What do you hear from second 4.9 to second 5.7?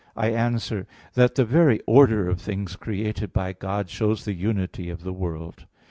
the world.